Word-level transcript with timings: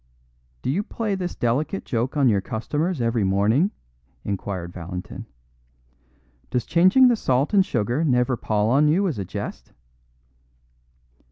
"Do 0.63 0.71
you 0.71 0.81
play 0.81 1.13
this 1.13 1.35
delicate 1.35 1.85
joke 1.85 2.17
on 2.17 2.27
your 2.27 2.41
customers 2.41 3.01
every 3.01 3.23
morning?" 3.23 3.69
inquired 4.23 4.73
Valentin. 4.73 5.27
"Does 6.49 6.65
changing 6.65 7.07
the 7.07 7.15
salt 7.15 7.53
and 7.53 7.63
sugar 7.63 8.03
never 8.03 8.35
pall 8.35 8.71
on 8.71 8.87
you 8.87 9.07
as 9.07 9.19
a 9.19 9.25
jest?" 9.25 9.73